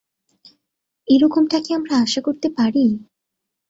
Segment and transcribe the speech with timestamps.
[1.07, 2.85] এরকমটা কি আমরা আশা করতে পারি?